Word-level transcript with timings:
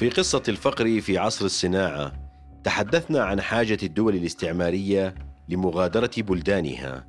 في 0.00 0.08
قصة 0.08 0.42
الفقر 0.48 1.00
في 1.00 1.18
عصر 1.18 1.44
الصناعة 1.44 2.12
تحدثنا 2.64 3.24
عن 3.24 3.40
حاجة 3.40 3.78
الدول 3.82 4.14
الاستعمارية 4.14 5.14
لمغادرة 5.48 6.10
بلدانها 6.18 7.06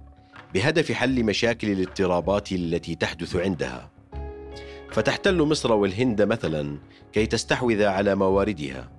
بهدف 0.53 0.91
حل 0.91 1.23
مشاكل 1.23 1.71
الاضطرابات 1.71 2.51
التي 2.51 2.95
تحدث 2.95 3.35
عندها. 3.35 3.91
فتحتل 4.91 5.41
مصر 5.41 5.71
والهند 5.71 6.21
مثلا 6.21 6.77
كي 7.13 7.25
تستحوذ 7.25 7.83
على 7.83 8.15
مواردها 8.15 8.89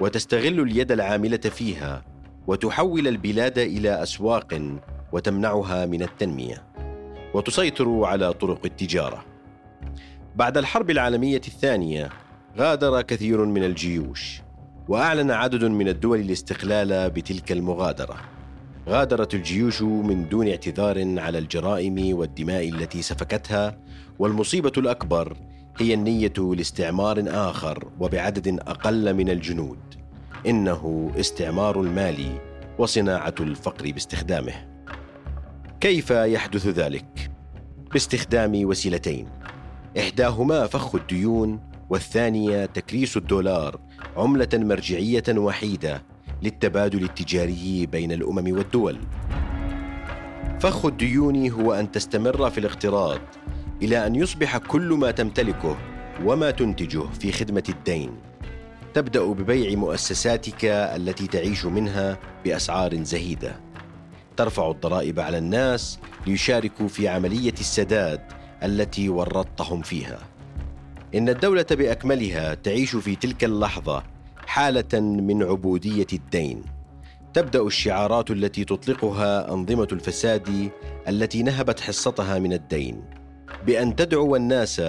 وتستغل 0.00 0.60
اليد 0.60 0.92
العاملة 0.92 1.36
فيها 1.36 2.04
وتحول 2.46 3.08
البلاد 3.08 3.58
إلى 3.58 4.02
أسواق 4.02 4.78
وتمنعها 5.12 5.86
من 5.86 6.02
التنمية 6.02 6.62
وتسيطر 7.34 8.04
على 8.04 8.32
طرق 8.32 8.60
التجارة. 8.64 9.24
بعد 10.36 10.58
الحرب 10.58 10.90
العالمية 10.90 11.42
الثانية 11.48 12.10
غادر 12.58 13.02
كثير 13.02 13.44
من 13.44 13.64
الجيوش 13.64 14.42
وأعلن 14.88 15.30
عدد 15.30 15.64
من 15.64 15.88
الدول 15.88 16.20
الاستقلال 16.20 17.10
بتلك 17.10 17.52
المغادرة. 17.52 18.16
غادرت 18.88 19.34
الجيوش 19.34 19.82
من 19.82 20.28
دون 20.28 20.48
اعتذار 20.48 21.20
على 21.20 21.38
الجرائم 21.38 22.18
والدماء 22.18 22.68
التي 22.68 23.02
سفكتها 23.02 23.78
والمصيبة 24.18 24.72
الأكبر 24.76 25.36
هي 25.78 25.94
النية 25.94 26.32
لاستعمار 26.38 27.24
آخر 27.26 27.88
وبعدد 28.00 28.48
أقل 28.48 29.14
من 29.14 29.30
الجنود. 29.30 29.78
إنه 30.46 31.12
استعمار 31.20 31.80
المال 31.80 32.38
وصناعة 32.78 33.34
الفقر 33.40 33.92
باستخدامه. 33.92 34.54
كيف 35.80 36.10
يحدث 36.10 36.66
ذلك؟ 36.66 37.30
باستخدام 37.92 38.64
وسيلتين. 38.64 39.28
إحداهما 39.98 40.66
فخ 40.66 40.94
الديون 40.94 41.69
والثانية 41.90 42.66
تكريس 42.66 43.16
الدولار 43.16 43.80
عملة 44.16 44.48
مرجعية 44.54 45.22
وحيدة 45.28 46.02
للتبادل 46.42 47.04
التجاري 47.04 47.86
بين 47.86 48.12
الأمم 48.12 48.56
والدول. 48.56 48.98
فخ 50.60 50.86
الديون 50.86 51.50
هو 51.50 51.72
أن 51.72 51.90
تستمر 51.90 52.50
في 52.50 52.58
الاقتراض 52.58 53.20
إلى 53.82 54.06
أن 54.06 54.14
يصبح 54.14 54.56
كل 54.56 54.92
ما 54.92 55.10
تمتلكه 55.10 55.76
وما 56.24 56.50
تنتجه 56.50 57.02
في 57.20 57.32
خدمة 57.32 57.64
الدين. 57.68 58.10
تبدأ 58.94 59.24
ببيع 59.24 59.78
مؤسساتك 59.78 60.64
التي 60.64 61.26
تعيش 61.26 61.64
منها 61.64 62.18
بأسعار 62.44 63.02
زهيدة. 63.02 63.60
ترفع 64.36 64.70
الضرائب 64.70 65.20
على 65.20 65.38
الناس 65.38 65.98
ليشاركوا 66.26 66.88
في 66.88 67.08
عملية 67.08 67.54
السداد 67.60 68.20
التي 68.62 69.08
ورطتهم 69.08 69.82
فيها. 69.82 70.29
إن 71.14 71.28
الدولة 71.28 71.66
بأكملها 71.70 72.54
تعيش 72.54 72.96
في 72.96 73.16
تلك 73.16 73.44
اللحظة 73.44 74.02
حالة 74.46 75.00
من 75.00 75.42
عبودية 75.42 76.06
الدين. 76.12 76.62
تبدأ 77.34 77.62
الشعارات 77.62 78.30
التي 78.30 78.64
تطلقها 78.64 79.52
أنظمة 79.52 79.88
الفساد 79.92 80.70
التي 81.08 81.42
نهبت 81.42 81.80
حصتها 81.80 82.38
من 82.38 82.52
الدين 82.52 83.02
بأن 83.66 83.96
تدعو 83.96 84.36
الناس 84.36 84.80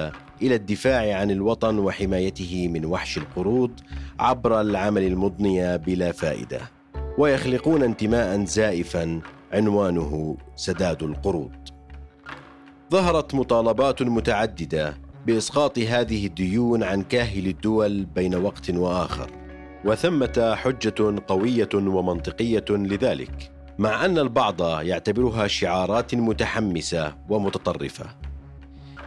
إلى 0.41 0.55
الدفاع 0.55 1.19
عن 1.19 1.31
الوطن 1.31 1.80
وحمايته 1.80 2.67
من 2.67 2.85
وحش 2.85 3.17
القروض 3.17 3.72
عبر 4.19 4.61
العمل 4.61 5.03
المضني 5.03 5.78
بلا 5.78 6.12
فائدة 6.12 6.59
ويخلقون 7.18 7.84
انتماء 7.84 8.45
زائفا 8.45 9.22
عنوانه 9.53 10.38
سداد 10.56 11.03
القروض. 11.03 11.51
ظهرت 12.91 13.35
مطالبات 13.35 14.01
متعددة 14.01 14.97
بإسقاط 15.25 15.79
هذه 15.79 16.25
الديون 16.25 16.83
عن 16.83 17.01
كاهل 17.01 17.47
الدول 17.47 18.05
بين 18.05 18.35
وقت 18.35 18.69
وآخر. 18.69 19.29
وثمة 19.85 20.55
حجة 20.55 21.21
قوية 21.27 21.69
ومنطقية 21.73 22.65
لذلك 22.69 23.51
مع 23.79 24.05
أن 24.05 24.17
البعض 24.17 24.61
يعتبرها 24.61 25.47
شعارات 25.47 26.15
متحمسة 26.15 27.15
ومتطرفة. 27.29 28.05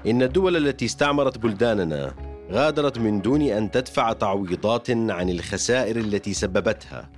إن 0.07 0.23
الدول 0.23 0.57
التي 0.57 0.85
استعمرت 0.85 1.39
بلداننا 1.39 2.15
غادرت 2.53 2.99
من 2.99 3.21
دون 3.21 3.43
أن 3.43 3.71
تدفع 3.71 4.13
تعويضات 4.13 4.91
عن 4.91 5.31
الخسائر 5.31 5.97
التي 5.97 6.33
سببتها. 6.33 7.11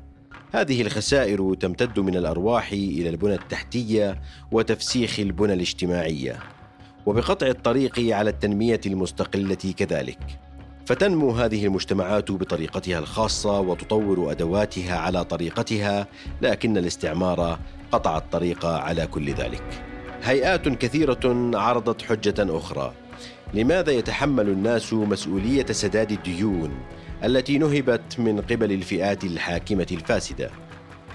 هذه 0.52 0.82
الخسائر 0.82 1.54
تمتد 1.54 2.00
من 2.00 2.16
الأرواح 2.16 2.72
إلى 2.72 3.08
البنى 3.08 3.34
التحتية 3.34 4.20
وتفسيخ 4.52 5.20
البنى 5.20 5.52
الاجتماعية. 5.52 6.55
وبقطع 7.06 7.46
الطريق 7.46 8.00
على 8.00 8.30
التنمية 8.30 8.80
المستقلة 8.86 9.74
كذلك. 9.76 10.18
فتنمو 10.86 11.30
هذه 11.30 11.66
المجتمعات 11.66 12.30
بطريقتها 12.30 12.98
الخاصة 12.98 13.60
وتطور 13.60 14.30
أدواتها 14.30 14.98
على 14.98 15.24
طريقتها 15.24 16.06
لكن 16.42 16.78
الاستعمار 16.78 17.58
قطع 17.92 18.18
الطريق 18.18 18.66
على 18.66 19.06
كل 19.06 19.32
ذلك. 19.34 19.62
هيئات 20.22 20.68
كثيرة 20.68 21.50
عرضت 21.58 22.02
حجة 22.02 22.34
أخرى. 22.38 22.92
لماذا 23.54 23.92
يتحمل 23.92 24.48
الناس 24.48 24.92
مسؤولية 24.92 25.66
سداد 25.66 26.12
الديون 26.12 26.70
التي 27.24 27.58
نهبت 27.58 28.20
من 28.20 28.40
قبل 28.40 28.72
الفئات 28.72 29.24
الحاكمة 29.24 29.86
الفاسدة؟ 29.92 30.50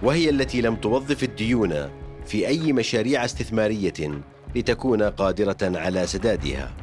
وهي 0.04 0.30
التي 0.30 0.62
لم 0.62 0.76
توظف 0.76 1.24
الديون 1.24 1.90
في 2.26 2.48
أي 2.48 2.74
مشاريع 2.74 3.26
استثمارية 3.26 4.22
لتكون 4.56 5.04
قادرة 5.04 5.58
على 5.62 6.08
سدادها. 6.08 6.74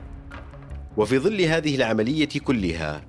وفي 0.97 1.19
ظل 1.19 1.41
هذه 1.41 1.77
العملية 1.77 2.29
كلها 2.45 3.05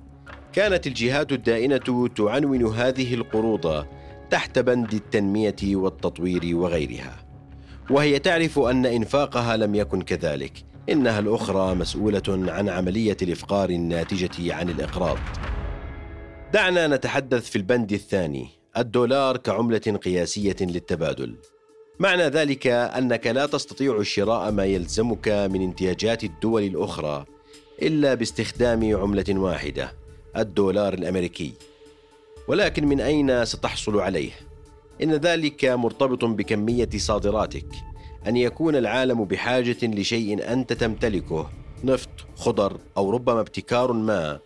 كانت 0.52 0.86
الجهات 0.86 1.32
الدائنة 1.32 2.08
تعنون 2.08 2.66
هذه 2.66 3.14
القروض 3.14 3.84
تحت 4.30 4.58
بند 4.58 4.94
التنمية 4.94 5.56
والتطوير 5.62 6.56
وغيرها. 6.56 7.26
وهي 7.90 8.18
تعرف 8.18 8.58
أن 8.58 8.86
إنفاقها 8.86 9.56
لم 9.56 9.74
يكن 9.74 10.02
كذلك. 10.02 10.52
إنها 10.88 11.18
الأخرى 11.18 11.74
مسؤولة 11.74 12.22
عن 12.28 12.68
عملية 12.68 13.16
الإفقار 13.22 13.70
الناتجة 13.70 14.54
عن 14.54 14.68
الإقراض. 14.68 15.18
دعنا 16.52 16.86
نتحدث 16.86 17.50
في 17.50 17.56
البند 17.56 17.92
الثاني 17.92 18.48
الدولار 18.76 19.36
كعملة 19.36 19.78
قياسية 19.78 20.56
للتبادل. 20.60 21.36
معنى 22.00 22.22
ذلك 22.22 22.66
أنك 22.66 23.26
لا 23.26 23.46
تستطيع 23.46 24.02
شراء 24.02 24.50
ما 24.50 24.64
يلزمك 24.64 25.28
من 25.28 25.62
انتاجات 25.62 26.24
الدول 26.24 26.62
الأخرى 26.62 27.24
إلا 27.82 28.14
باستخدام 28.14 28.96
عملة 28.96 29.24
واحدة 29.28 29.92
الدولار 30.36 30.94
الأمريكي. 30.94 31.52
ولكن 32.48 32.86
من 32.86 33.00
أين 33.00 33.44
ستحصل 33.44 34.00
عليه؟ 34.00 34.30
إن 35.02 35.12
ذلك 35.12 35.64
مرتبط 35.64 36.24
بكمية 36.24 36.88
صادراتك. 36.96 37.66
أن 38.26 38.36
يكون 38.36 38.76
العالم 38.76 39.24
بحاجة 39.24 39.78
لشيء 39.82 40.52
أنت 40.52 40.72
تمتلكه 40.72 41.50
نفط 41.84 42.10
خضر 42.36 42.78
أو 42.96 43.10
ربما 43.10 43.40
ابتكار 43.40 43.92
ما. 43.92 44.38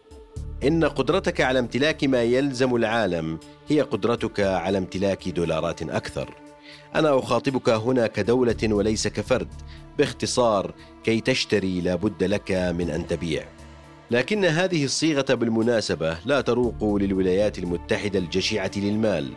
إن 0.64 0.84
قدرتك 0.84 1.40
على 1.40 1.58
امتلاك 1.58 2.04
ما 2.04 2.22
يلزم 2.22 2.76
العالم 2.76 3.38
هي 3.68 3.80
قدرتك 3.80 4.40
على 4.40 4.78
امتلاك 4.78 5.28
دولارات 5.28 5.82
أكثر. 5.82 6.43
أنا 6.94 7.18
أخاطبك 7.18 7.68
هنا 7.68 8.06
كدولة 8.06 8.56
وليس 8.62 9.08
كفرد. 9.08 9.48
باختصار 9.98 10.74
كي 11.04 11.20
تشتري 11.20 11.80
لابد 11.80 12.24
لك 12.24 12.52
من 12.52 12.90
أن 12.90 13.06
تبيع. 13.06 13.44
لكن 14.10 14.44
هذه 14.44 14.84
الصيغة 14.84 15.34
بالمناسبة 15.34 16.16
لا 16.24 16.40
تروق 16.40 16.84
للولايات 16.84 17.58
المتحدة 17.58 18.18
الجشعه 18.18 18.70
للمال 18.76 19.32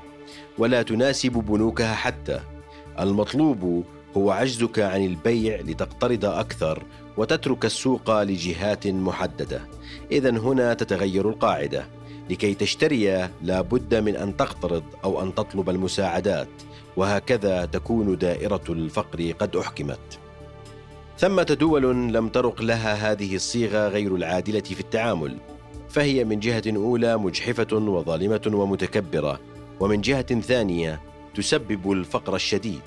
ولا 0.57 0.81
تناسب 0.81 1.31
بنوكها 1.31 1.95
حتى. 1.95 2.39
المطلوب 2.99 3.83
هو 4.17 4.31
عجزك 4.31 4.79
عن 4.79 5.05
البيع 5.05 5.61
لتقترض 5.61 6.25
أكثر 6.25 6.83
وتترك 7.17 7.65
السوق 7.65 8.23
لجهات 8.23 8.87
محددة. 8.87 9.61
اذا 10.11 10.29
هنا 10.29 10.73
تتغير 10.73 11.29
القاعدة. 11.29 11.85
لكي 12.29 12.53
تشتري 12.53 13.29
لا 13.43 13.61
بد 13.61 13.95
من 13.95 14.15
أن 14.15 14.37
تقترض 14.37 14.83
أو 15.03 15.21
أن 15.21 15.35
تطلب 15.35 15.69
المساعدات 15.69 16.47
وهكذا 16.97 17.65
تكون 17.65 18.17
دائرة 18.17 18.63
الفقر 18.69 19.31
قد 19.39 19.55
أحكمت. 19.55 20.19
ثمه 21.17 21.43
دول 21.43 22.13
لم 22.13 22.29
ترق 22.29 22.61
لها 22.61 23.11
هذه 23.11 23.35
الصيغة 23.35 23.87
غير 23.87 24.15
العادلة 24.15 24.59
في 24.59 24.79
التعامل 24.79 25.37
فهي 25.89 26.23
من 26.23 26.39
جهة 26.39 26.63
أولى 26.67 27.17
مجحفة 27.17 27.75
وظالمة 27.75 28.41
ومتكبرة 28.53 29.39
ومن 29.79 30.01
جهة 30.01 30.41
ثانية 30.41 31.01
تسبب 31.35 31.91
الفقر 31.91 32.35
الشديد. 32.35 32.81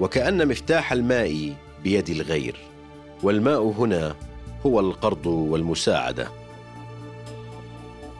وكأن 0.00 0.48
مفتاح 0.48 0.92
الماء 0.92 1.54
بيد 1.84 2.10
الغير 2.10 2.56
والماء 3.22 3.62
هنا 3.62 4.16
هو 4.66 4.80
القرض 4.80 5.26
والمساعدة. 5.26 6.43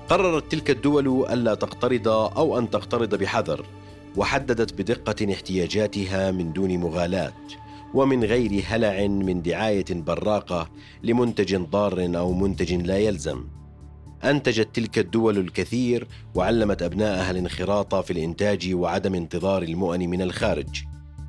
قررت 0.09 0.53
تلك 0.53 0.71
الدول 0.71 1.27
ألا 1.33 1.55
تقترض 1.55 2.09
أو 2.09 2.59
أن 2.59 2.71
تقترض 2.71 3.15
بحذر 3.15 3.67
وحددت 4.17 4.75
بدقة 4.75 5.33
احتياجاتها 5.33 6.31
من 6.31 6.53
دون 6.53 6.79
مغالاة 6.79 7.33
ومن 7.95 8.25
غير 8.25 8.65
هلع 8.67 9.07
من 9.07 9.43
دعاية 9.43 9.85
براقة 9.91 10.71
لمنتج 11.03 11.57
ضار 11.57 12.11
أو 12.17 12.33
منتج 12.33 12.73
لا 12.73 12.99
يلزم. 12.99 13.45
أنتجت 14.25 14.69
تلك 14.75 14.99
الدول 14.99 15.39
الكثير 15.39 16.09
وعلمت 16.35 16.83
أبنائها 16.83 17.31
الانخراط 17.31 17.95
في 17.95 18.13
الإنتاج 18.13 18.75
وعدم 18.75 19.15
انتظار 19.15 19.63
المؤن 19.63 20.01
من 20.01 20.23
الخارج. 20.23 20.83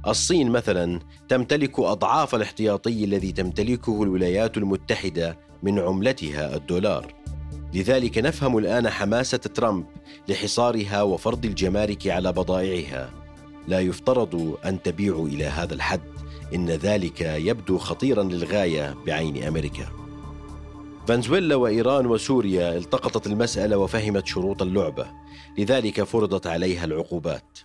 الصين 0.07 0.49
مثلا 0.49 0.99
تمتلك 1.29 1.79
أضعاف 1.79 2.35
الاحتياطي 2.35 3.03
الذي 3.03 3.31
تمتلكه 3.31 4.03
الولايات 4.03 4.57
المتحدة 4.57 5.37
من 5.63 5.79
عملتها 5.79 6.55
الدولار. 6.55 7.13
لذلك 7.75 8.17
نفهم 8.17 8.57
الآن 8.57 8.89
حماسة 8.89 9.37
ترامب 9.37 9.85
لحصارها 10.27 11.01
وفرض 11.01 11.45
الجمارك 11.45 12.07
على 12.07 12.31
بضائعها. 12.31 13.09
لا 13.67 13.79
يفترض 13.79 14.57
أن 14.65 14.81
تبيعوا 14.81 15.27
إلى 15.27 15.45
هذا 15.45 15.73
الحد 15.73 16.01
إن 16.53 16.69
ذلك 16.69 17.21
يبدو 17.21 17.77
خطيرا 17.77 18.23
للغاية 18.23 18.95
بعين 19.05 19.43
أمريكا. 19.43 19.87
فنزويلا 21.07 21.55
وإيران 21.55 22.05
وسوريا 22.05 22.77
التقطت 22.77 23.27
المسألة 23.27 23.77
وفهمت 23.77 24.27
شروط 24.27 24.61
اللعبة. 24.61 25.07
لذلك 25.57 26.03
فرضت 26.03 26.47
عليها 26.47 26.85
العقوبات. 26.85 27.59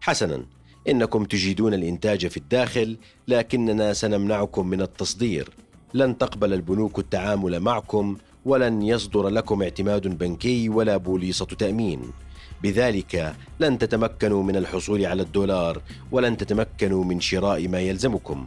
حسنا 0.00 0.46
إنكم 0.88 1.24
تجيدون 1.24 1.74
الإنتاج 1.74 2.26
في 2.26 2.36
الداخل 2.36 2.96
لكننا 3.28 3.92
سنمنعكم 3.92 4.66
من 4.66 4.82
التصدير. 4.82 5.50
لن 5.94 6.18
تقبل 6.18 6.52
البنوك 6.52 6.98
التعامل 6.98 7.60
معكم 7.60 8.16
ولن 8.44 8.82
يصدر 8.82 9.28
لكم 9.28 9.62
اعتماد 9.62 10.18
بنكي 10.18 10.68
ولا 10.68 10.96
بوليصة 10.96 11.46
تأمين. 11.46 12.02
بذلك 12.62 13.36
لن 13.60 13.78
تتمكنوا 13.78 14.42
من 14.42 14.56
الحصول 14.56 15.06
على 15.06 15.22
الدولار 15.22 15.82
ولن 16.12 16.36
تتمكنوا 16.36 17.04
من 17.04 17.20
شراء 17.20 17.68
ما 17.68 17.80
يلزمكم. 17.80 18.46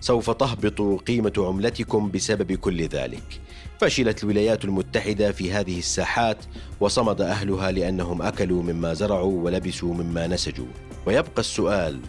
سوف 0.00 0.30
تهبط 0.30 1.02
قيمة 1.02 1.32
عملتكم 1.38 2.10
بسبب 2.10 2.52
كل 2.52 2.82
ذلك. 2.82 3.40
فشلت 3.80 4.24
الولايات 4.24 4.64
المتحدة 4.64 5.32
في 5.32 5.52
هذه 5.52 5.78
الساحات 5.78 6.44
وصمد 6.80 7.20
أهلها 7.20 7.70
لأنهم 7.70 8.22
أكلوا 8.22 8.62
مما 8.62 8.94
زرعوا 8.94 9.44
ولبسوا 9.44 9.94
مما 9.94 10.26
نسجوا. 10.26 10.66
ويبقى 11.06 11.40
السؤال 11.40 12.00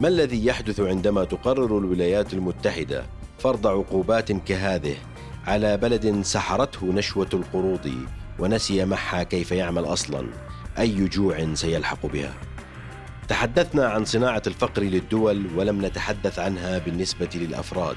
ما 0.00 0.08
الذي 0.08 0.46
يحدث 0.46 0.80
عندما 0.80 1.24
تقرر 1.24 1.78
الولايات 1.78 2.34
المتحدة 2.34 3.04
فرض 3.38 3.66
عقوبات 3.66 4.32
كهذه؟ 4.32 4.96
على 5.46 5.76
بلد 5.76 6.22
سحرته 6.22 6.86
نشوة 6.86 7.28
القروض 7.34 7.94
ونسي 8.38 8.84
معها 8.84 9.22
كيف 9.22 9.52
يعمل 9.52 9.84
أصلا 9.84 10.26
أي 10.78 11.04
جوع 11.04 11.54
سيلحق 11.54 12.06
بها. 12.06 12.34
تحدثنا 13.28 13.88
عن 13.88 14.04
صناعة 14.04 14.42
الفقر 14.46 14.82
للدول 14.82 15.46
ولم 15.56 15.86
نتحدث 15.86 16.38
عنها 16.38 16.78
بالنسبة 16.78 17.28
للأفراد. 17.34 17.96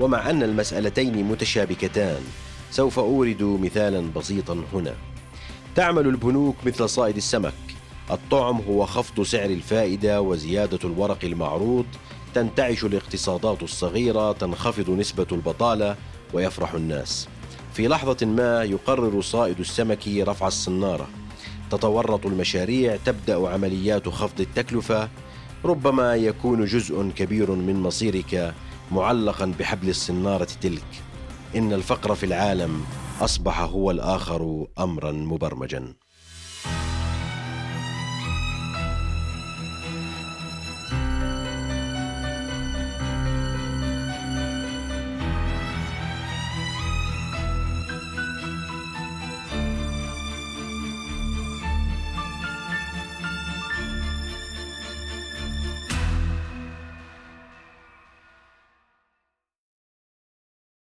ومع 0.00 0.30
أن 0.30 0.42
المسألتين 0.42 1.24
متشابكتان 1.24 2.22
سوف 2.70 2.98
أورد 2.98 3.42
مثالا 3.42 4.12
بسيطا 4.16 4.64
هنا. 4.72 4.94
تعمل 5.74 6.06
البنوك 6.06 6.56
مثل 6.66 6.88
صائد 6.88 7.16
السمك. 7.16 7.54
الطعم 8.10 8.56
هو 8.56 8.86
خفض 8.86 9.22
سعر 9.22 9.50
الفائدة 9.50 10.20
وزيادة 10.20 10.78
الورق 10.84 11.24
المعروض 11.24 11.86
تنتعش 12.34 12.84
الاقتصادات 12.84 13.62
الصغيرة 13.62 14.32
تنخفض 14.32 14.90
نسبة 14.90 15.26
البطالة 15.32 15.96
ويفرح 16.32 16.74
الناس. 16.74 17.28
في 17.72 17.88
لحظة 17.88 18.26
ما 18.26 18.64
يقرر 18.64 19.20
صائد 19.20 19.60
السمك 19.60 20.08
رفع 20.08 20.46
الصنارة. 20.46 21.08
تتورط 21.70 22.26
المشاريع 22.26 22.96
تبدأ 22.96 23.48
عمليات 23.48 24.08
خفض 24.08 24.40
التكلفة. 24.40 25.08
ربما 25.64 26.14
يكون 26.14 26.64
جزء 26.64 27.10
كبير 27.16 27.50
من 27.50 27.76
مصيرك 27.76 28.54
معلقا 28.92 29.52
بحبل 29.58 29.88
الصنارة 29.88 30.48
تلك. 30.62 31.02
إن 31.56 31.72
الفقر 31.72 32.14
في 32.14 32.26
العالم 32.26 32.84
أصبح 33.20 33.60
هو 33.60 33.90
الآخر 33.90 34.66
أمرا 34.78 35.12
مبرمجا. 35.12 35.94